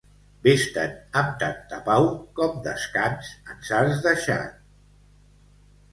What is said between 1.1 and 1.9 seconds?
amb tanta